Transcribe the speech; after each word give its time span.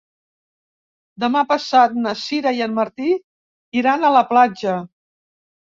Demà 1.25 1.43
passat 1.51 1.93
na 2.07 2.15
Sira 2.23 2.55
i 2.61 2.67
en 2.69 2.75
Martí 2.81 3.13
iran 3.83 4.09
a 4.11 4.15
la 4.19 4.29
platja. 4.35 4.79